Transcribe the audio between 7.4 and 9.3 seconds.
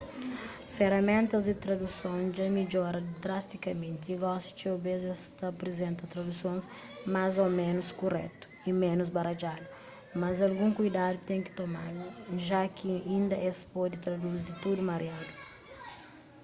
ô ménus kuretu y ménus